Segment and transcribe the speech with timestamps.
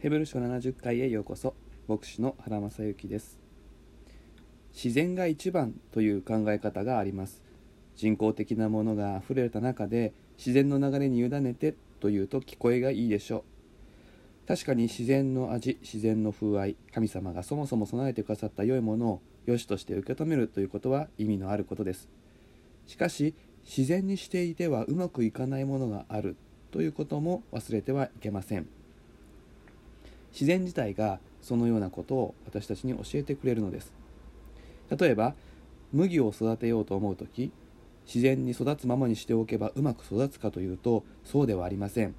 [0.00, 1.52] ヘブル書70回へようこそ。
[1.86, 3.38] 牧師の原正幸です。
[4.72, 7.42] 自然が一番という考え方があります。
[7.96, 13.44] 人工的なものが溢れた中で自然の流れに委ねてというと聞こえがいいでしょ
[14.46, 14.48] う。
[14.48, 22.08] 確かに自然の味自然の風合い神様がそもそも備えてくださった良いものを良しとして受け止めるということは意味のあることです。
[22.86, 23.34] しかし
[23.66, 26.36] 自然にしていてはうまくいかないものがある
[26.70, 28.79] ということも忘れてはいけません。
[30.32, 33.92] 自然自体がそのようなことを私たちに教えてくれるのです。
[34.96, 35.34] 例えば
[35.92, 37.52] 麦を育てようと思う時
[38.06, 42.14] 自然に育つままにしておけばうまく育つかというとそうではありません。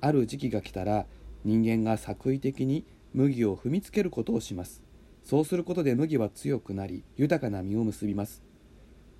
[0.00, 1.06] ある時期が来たら
[1.44, 2.84] 人間が作為的に
[3.14, 4.82] 麦を踏みつけることをします。
[5.24, 8.42] そうすることで麦は強くなり豊かな実を結びます。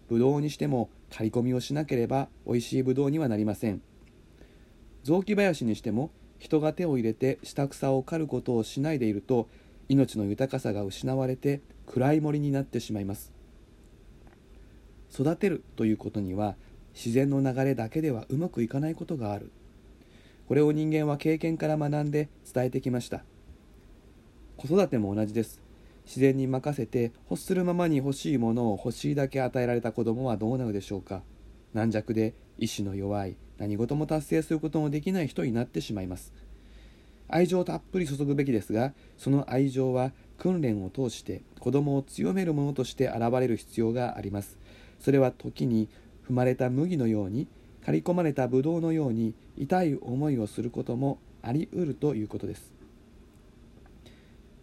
[0.09, 3.83] ブドウにしても刈り込みをしなければ美味しいブドウにはなりません。
[5.05, 9.49] 雑木林にしても人が手を入れて下草を刈ることをしないでいると
[9.89, 13.33] 命の豊かさが失われて暗い森になってしまいます。
[15.13, 16.55] 育てるということには
[16.95, 19.51] 自然の流れだけではうまくいかないことがある。
[20.47, 23.23] これを人間は経験から学んで伝えてきました。
[24.57, 25.61] 子育ても同じです。
[26.05, 31.23] 自然に任せて欲するままに欲しいものを欲しいだけ与えられた子供はどうなるでしょうか。
[31.75, 36.33] 軟弱で意志の弱い何事も達成することもできない人になってしまいます。
[37.29, 44.59] 愛情をたっぷり注ぐべきですがその愛情は訓練を通して子供を強めるものとして現れる必要があります。
[44.99, 45.89] それは時に
[46.29, 47.49] 踏まれた麦のように
[47.85, 52.73] 刈り込まれたブドウのように痛い思いをすることもあり得るということです。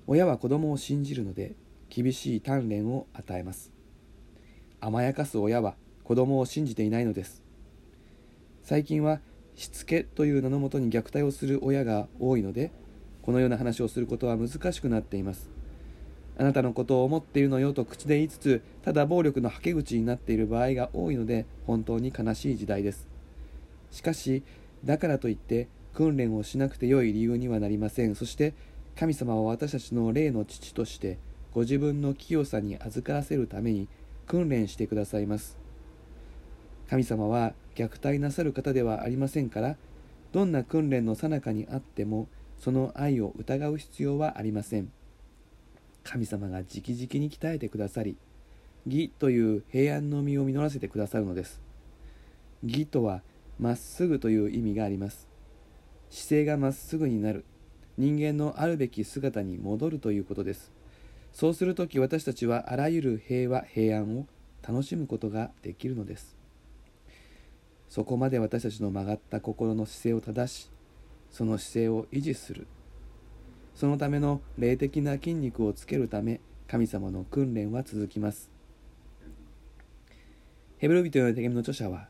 [0.07, 1.55] 親は子供を信じるので
[1.89, 3.71] 厳しい鍛錬を与えます。
[4.79, 5.75] 甘やかす親は
[6.05, 7.43] 子供を信じていないのです。
[8.63, 9.19] 最近は
[9.55, 12.71] しつけという名のもとに虐待をする親が多いので
[13.21, 15.49] このような話をすることは難しくなっています。
[16.37, 23.07] あなたのことを思っているのよと口で言いつつただ暴力のはけ口になっている場合が多いので本当に悲しい時代です。
[23.89, 24.43] しかし
[24.83, 28.15] だからといって訓練をしなくて良い理由にはなりません。
[28.15, 28.53] そして
[28.95, 31.17] 神様は私たちの霊の父として
[31.51, 33.87] ご自分の清さに預からせるために
[34.27, 35.64] 訓練してくださいます。
[36.89, 39.75] 神様は虐待なさる方ではありませんから
[40.31, 42.27] どんな訓練の最中にあっても
[42.59, 44.91] その愛を疑う必要はありません。
[46.03, 48.15] 神様が直々に鍛えてくださり
[48.85, 51.59] 義という平安の実を実らせてくださるのです。
[52.63, 53.21] 義とは
[53.59, 55.27] まっすぐという意味があります。
[56.09, 57.45] 姿勢がまっすぐになる。
[57.97, 60.71] 人間のあるべき姿に戻るということです。
[61.33, 64.27] そうするとき私たちはあらゆる平和平安を
[64.67, 66.35] 楽しむことができるのです。
[67.95, 70.69] そこまで私たちの曲がった心の姿勢を正し
[71.31, 72.67] その姿勢を維持する。
[73.73, 78.51] そのための霊的な筋肉をつけるため神様の訓練は続きます。
[80.77, 82.09] ヘブル人への手紙の著者は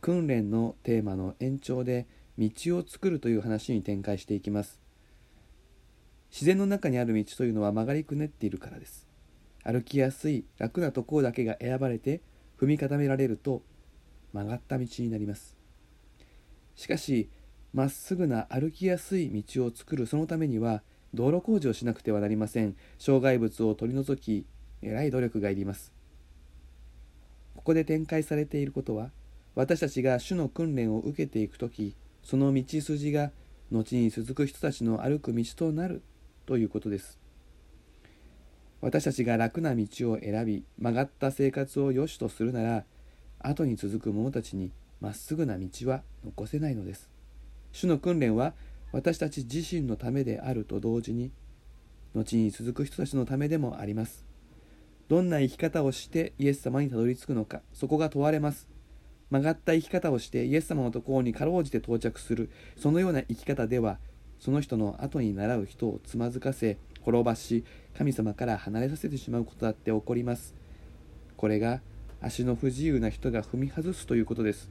[0.00, 2.06] 訓練のテーマの延長で
[2.38, 4.80] 道を作るという話に展開していきます。
[6.30, 9.06] 自然の中にある道というのは曲がりくねっているからです。
[9.62, 12.22] 歩きやすい楽なところだけが選ばれて
[12.58, 13.60] 踏み固められると
[14.32, 15.56] 曲がった道になります。
[16.74, 17.28] しかし
[17.72, 20.82] まっすぐな歩きやすい道を作るそのためには
[21.14, 22.76] 道路工事をしなくてはなりません。
[22.98, 24.46] 障害物を取り除き
[24.82, 25.92] えらい努力がいります。
[27.56, 29.10] ここで展開されていることは
[29.54, 33.32] 私たちが主の訓練を受けていく時その道筋が
[33.70, 36.02] 後に続く人たちの歩く道となる
[36.46, 37.18] ということです。
[38.80, 42.84] 私たちが楽な道を選び曲がった生活を良しとするなら
[43.40, 47.08] 後に続く者たちにまっすぐな道は残せないのです。
[47.72, 48.54] 主の訓練は
[48.92, 51.30] 私たち自身のためであると同時に
[52.14, 54.24] 後に続く人たちのためでもあります。
[55.08, 58.68] どんな生き方をしてイエス様にたどり着くのかそこが問われます。
[59.30, 63.98] 曲がった生き方をしてイエス様のところにかろうじて到着するそのような生き方では
[64.38, 67.64] その人の後に習う人をつまずかせ転ばし
[67.96, 70.54] 神様から離れさせてしまうことだって起こります。
[71.36, 71.80] これが
[72.20, 74.70] 足の不自由な人が踏み外すということです。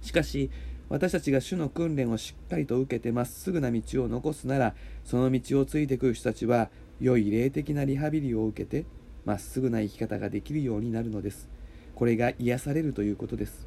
[0.00, 0.50] しかし
[0.88, 4.74] 私たちが主の訓練をしっかりと受けてまっすぐな道を残すなら
[5.04, 6.70] その道をついてくる人たちは
[7.00, 8.86] 良い霊的なリハビリを受けて
[9.24, 11.48] まっすぐな生き方ができるようになるのです。
[11.94, 13.66] これが癒されるということです。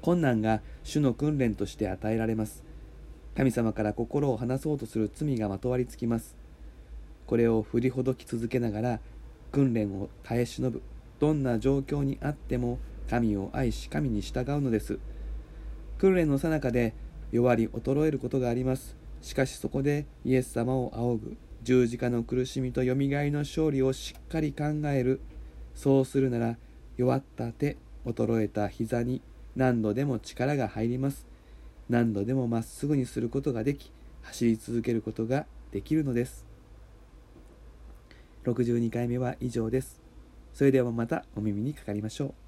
[0.00, 2.64] 困難が主の訓練として与えられます。
[3.36, 6.34] 神様から心を離そうとする罪がまとわりつきます。
[7.26, 9.00] これを振りほどき続けながら
[9.52, 10.82] 訓練を耐え忍ぶ。
[11.18, 12.78] どんな状況にあっても
[13.08, 14.98] 神を愛し神に従うのです。
[15.98, 16.94] 訓練の最中で
[17.32, 18.96] 弱り衰えることがあります。
[19.20, 21.36] しかしそこでイエス様を仰ぐ。
[21.62, 25.20] 十字架の苦しみとよみがえの勝利をしっかり考える。
[25.74, 26.56] そうするなら
[26.96, 29.22] 弱った手衰えた膝に
[29.56, 31.26] 何度でも力が入ります。
[31.88, 33.92] 何度でもまっすぐにすることができ
[34.22, 36.47] 走り続けることができるのです。
[38.52, 40.00] 62回目は以上です。
[40.54, 42.47] それではまたお耳にかかりましょう。